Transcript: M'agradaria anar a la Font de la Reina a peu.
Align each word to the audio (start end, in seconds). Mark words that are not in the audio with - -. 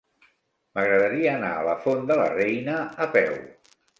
M'agradaria 0.77 1.33
anar 1.33 1.51
a 1.57 1.67
la 1.69 1.77
Font 1.85 2.09
de 2.11 2.17
la 2.21 2.25
Reina 2.33 2.81
a 3.07 3.11
peu. 3.19 3.37